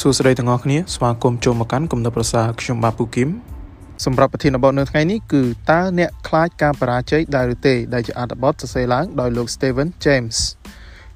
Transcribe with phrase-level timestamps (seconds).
[0.00, 3.28] សួស្តីទាំងអស់គ្នាស្វាគមន៍ចូលមកកាន់គំនិតប្រសាខ្ញុំបាទពូគឹម
[4.04, 10.36] សម្រាប់ប្រធានបទនៅថ្ងៃនេះគឺតើអ្នកខ្លាចការបរាជ័យដែរឬទេដែលជាអត្ថបទសរសេរឡើងដោយលោក Steven James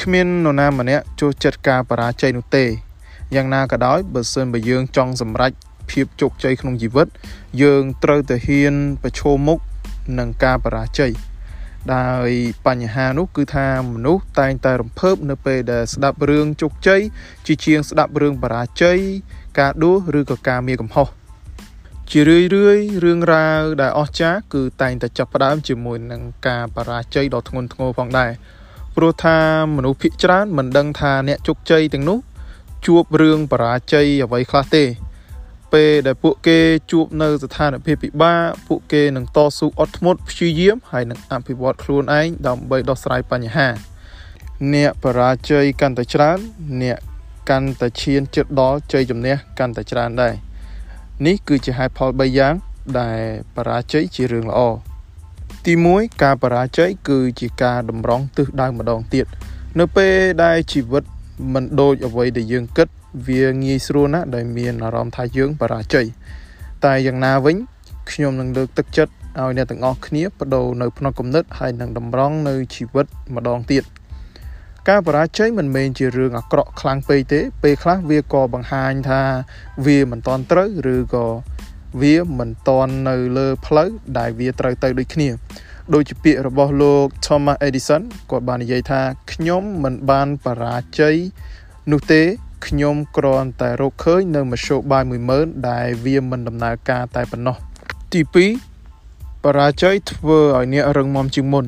[0.00, 2.64] គ្មាននរណាម្នាក់ចូលចិត្តការបរាជ័យនោះទេ
[3.34, 5.52] យ៉ាងណាក៏ដោយបើសិនបើយើងចង់សម្រេច
[5.90, 7.06] ភាពជោគជ័យក្នុងជីវិត
[7.62, 9.58] យើងត្រូវតែហ៊ានប្រឈមមុខ
[10.18, 11.12] នឹងការបរាជ័យ
[11.94, 12.30] ដោយ
[12.66, 17.00] បញ្ហានោះគឺថាមនុស្សតែងតែរំភើបនៅពេលដែលស្ដាប់រឿងជោគជ័យ
[17.46, 18.98] ជាជាងស្ដាប់រឿងបរាជ័យ
[19.58, 21.08] ការដួសឬក៏ការមានកំហុស
[22.10, 28.30] ជារឿយរឿយរឿងរ៉ាវដែលអស្ចារ្យគឺតែងតែចាប់ផ្ដើមជាមួយនឹងការបរាជ័យដ៏ធ្ងន់ធ្ងរផងដែរ
[28.96, 29.38] ព្រោះថា
[29.76, 32.18] មនុស្សភាគច្រើនមិនដឹងថាអ្នកជោគជ័យទាំងនោះ
[32.86, 34.84] ជួបរឿងបរាជ័យអ្វីខ្លះទេ
[35.72, 36.58] ពេលដែលពួកគេ
[36.90, 43.68] ជួបនៅស្ថានភាពពិបាកពួកគេនឹងតស៊ូអត់ធ្មត់ព្យាយាមហើយនឹងអភិវឌ្ឍខ្លួនឯងដើម្បីដោះស្រាយបញ្ហា
[44.74, 46.38] អ្នកបរាជ័យកាន់តែច្រើន
[46.82, 46.98] អ្នក
[47.50, 50.34] កាន់តែឈានជិតដល់ជ័យជំនះកាន់តែច្រើនដែរ
[51.26, 52.54] នេះគឺជាហេតុផល3យ៉ាង
[53.00, 53.20] ដែល
[53.56, 54.60] បរាជ័យជារឿងល្អ
[55.66, 59.26] ទី1ការបរាជ័យគឺជាការតម្រង់ទិសដៅម្ដងទៀត
[59.78, 61.04] នៅពេលដែលជីវិត
[61.54, 62.88] មិនដូចអ្វីដែលយើងគិត
[63.26, 66.06] វាងាយស្រួលណាស់ដែលមានអារម្មណ៍ថាយើងបរាជ័យ
[66.84, 67.56] តែយ៉ាងណាវិញ
[68.10, 73.84] ខ្ញុំនឹងលើកទឹកចិត្តឲ្យអ្នកទាំងអស់គ្នាបដូរនៅផ្នត់គំនិតហើយនឹងតម្រង់នៅជីវិតម្ដងទៀត
[74.88, 79.20] ការបរាជ័យមិនមែនជារឿងអាក្រក់ខ្លាំងពេកទេ ពេលខ្លះវាក៏បង្ហាញថា
[79.86, 81.26] វាមិនតន់ត្រូវឬក៏
[82.00, 83.88] វាមិនតន់នៅលើផ្លូវ
[84.18, 85.28] ដែលវាត្រូវទៅដូចគ្នា
[85.94, 89.00] ដូចជាពាក្យរបស់លោក Thomas Edison គាត់បាននិយាយថា
[89.32, 91.16] ខ្ញុំមិនបានបរាជ័យ
[91.92, 92.22] នោះទេ
[92.66, 95.04] ខ្ញុំគ្រាន់តែរកឃើញនៅមធ្យោបាយ
[95.36, 97.56] 10000ដែលវាមិនដំណើរការតែប៉ុណ្ណោះ
[98.12, 98.20] ទី
[98.82, 101.64] 2បរាជ័យធ្វើឲ្យអ្នករឹងមាំជាងមុន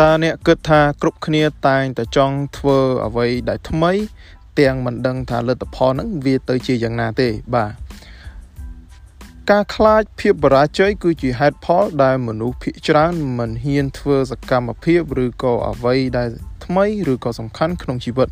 [0.00, 3.92] តើអ្នកគិតថាគ្រប់គ្នាតែងតែចង់ធ្វើអ្វីដែលថ្មី
[4.60, 7.72] ទាំងមិនដឹងថាលទ្ធផលនឹងវាទៅជាយ៉ាងណាទេបាទ
[9.50, 16.28] ការខ្លាចភាពបរាជ័យគឺជាហេតុផលដែលមនុស្សភាគច្រើនមិនហ៊ានធ្វើសកម្មភាពឬក៏អ្វីដែល
[16.64, 18.28] ថ្មីឬក៏សំខាន់ក្នុងជីវិត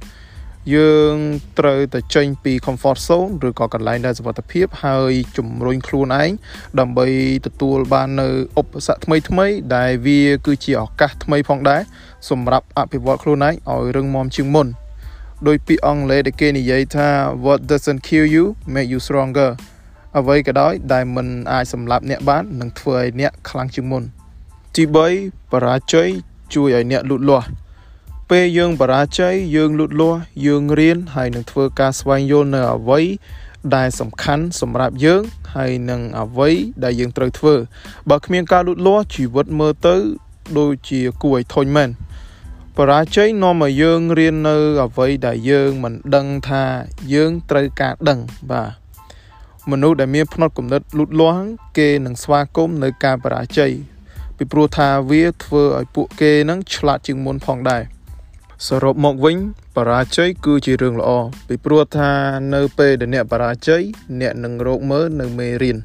[0.74, 1.16] យើង
[1.58, 6.30] ត្រូវតែចេញពី comfort zone ឬក៏កន្លែងដែលសុវត្ថិភាព ហើយជំរុញខ្លួនឯង
[6.80, 7.06] ដើម្បី
[7.46, 8.28] ទទួលបាននៅ
[8.60, 11.82] ឧបសគ្គថ្មីថ្មី ដែលវាគឺជាឱកាសថ្មីផងដែរ
[12.30, 14.66] សម្រាប់អភិវឌ្ឍខ្លួនឯងឲ្យរឹងមាំជាងមុន
[15.48, 17.08] ដោយពាក្យអង់គ្លេសដែលគេនិយាយថា
[17.44, 18.44] what doesn't kill you
[18.74, 19.50] make you stronger
[20.18, 24.02] អ្វីក៏ដោយដែលមិនអាចសម្លាប់អ្នកបាននឹងធ្វើឲ្យអ្នកខ្លាំងជាងមុន
[24.76, 24.82] ទី
[25.18, 26.08] 3បរាជ័យ
[26.54, 27.46] ជួយឲ្យអ្នកលូតលាស់
[28.30, 33.00] ពេលយើងបរាជ័យយើងលូតលាស់យើងរៀនហើយនឹងធ្វើការស្វែងយល់នៅអ្វី
[33.76, 35.22] ដែលសំខាន់សម្រាប់យើង
[35.54, 36.50] ហើយនឹងអ្វី
[36.84, 37.54] ដែលយើងត្រូវធ្វើ
[38.10, 39.96] បើគ្មានការលូតលាស់ជីវិតមើលទៅ
[40.58, 41.90] ដូចជាគួរឲ្យធុញមែន
[42.76, 46.64] បរាជ័យនាំឲ្យយើងរៀននៅអ្វីដែលយើងមិនដឹងថា
[47.14, 48.18] យើងត្រូវការដឹង
[48.50, 48.70] បាទ
[49.70, 51.42] មនុស្សដែលមានផ្នត់គំនិតលូតលាស់
[51.78, 53.72] គេនឹងស្វាគមន៍នៅការបរាជ័យ
[54.36, 57.84] ពីព្រោះថាវាធ្វើឲ្យពួកគេនឹងឆ្លាតជាងមុនផងដែរ
[58.68, 59.36] សរុបមកវិញ
[59.76, 61.10] បរាជ័យគឺជារឿងល្អ
[61.48, 62.10] ពីព្រោះថា
[62.54, 63.82] នៅពេលដែលអ្នកបរាជ័យ
[64.20, 65.78] អ្នកនឹងរកមើលនៅមេរៀន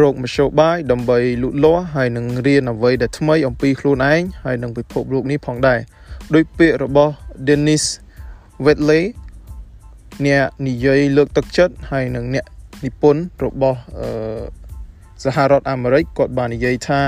[0.00, 5.80] រកមធ្យោបាយដើម្បីលូតលាស់ហើយនឹងរៀនអ្វីដែលថ្មីអំពីខ្លួនឯងហើយនឹងពិភពលោកនេះផងដែរ
[6.34, 7.12] ដោយពាក្យរបស់
[7.46, 7.84] Dennis
[8.64, 9.04] Wedley
[10.26, 12.44] អ្នកនិយាយលើកទឹកចិត្តហើយនឹងអ្នក
[12.84, 14.63] និពន្ធរបស់អឺ
[15.24, 17.00] សហរដ្ឋអាមេរិកគាត់បាននិយាយថា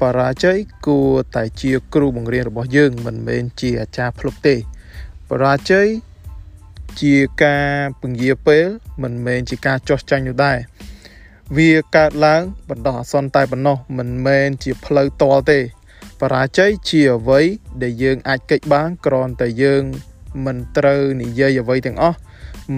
[0.00, 4.54] បរាជ័យគួរតែជាគ្រូបង្រៀនរបស់យើង មិនមែនជាអាចារ្យភ្លុកទេ
[5.28, 5.86] បរាជ័យ
[7.00, 8.66] ជាការពង្យាពេល
[9.02, 10.58] មិនមែនជាការចោះចាញ់នោះដែរ
[11.56, 15.58] វាកើតឡើងបណ្ដោះអាសន្នតែប៉ុណ្ណោះមិនមែនជាផ្លូវតលទេ
[16.20, 17.40] បរាជ័យជាអ្វី
[17.82, 19.82] ដែលយើងអាចកិច្ចបានគ្រាន់តែយើង
[20.46, 22.18] មិនត្រូវនិយាយអ្វីទាំងអស់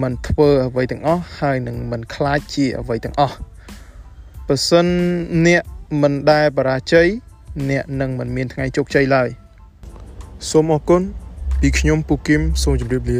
[0.01, 3.37] មិនធ្វើអ្វីទាំងអស់ហើយនឹងមិនខ្លាចជាអ្វីទាំងអស់
[4.51, 4.87] បើសិន
[5.45, 5.63] អ្នក
[6.01, 7.07] មិនដែលបរាជ័យ
[7.69, 9.29] អ្នកនឹងមិនមានថ្ងៃជោគជ័យឡើយ
[10.49, 11.01] សូមអរគុណ
[11.61, 13.19] ពីខ្ញុំពូគឹមសូមជម្រាបលា